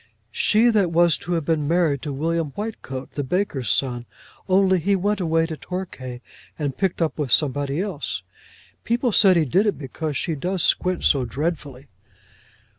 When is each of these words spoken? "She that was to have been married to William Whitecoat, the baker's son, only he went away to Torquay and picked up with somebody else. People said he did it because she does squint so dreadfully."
"She 0.31 0.71
that 0.71 0.89
was 0.89 1.15
to 1.17 1.33
have 1.33 1.45
been 1.45 1.67
married 1.67 2.01
to 2.01 2.11
William 2.11 2.49
Whitecoat, 2.53 3.11
the 3.11 3.23
baker's 3.23 3.69
son, 3.69 4.07
only 4.49 4.79
he 4.79 4.95
went 4.95 5.19
away 5.19 5.45
to 5.45 5.55
Torquay 5.55 6.21
and 6.57 6.75
picked 6.75 7.03
up 7.03 7.19
with 7.19 7.31
somebody 7.31 7.79
else. 7.81 8.23
People 8.83 9.11
said 9.11 9.37
he 9.37 9.45
did 9.45 9.67
it 9.67 9.77
because 9.77 10.17
she 10.17 10.33
does 10.33 10.63
squint 10.63 11.03
so 11.03 11.23
dreadfully." 11.23 11.87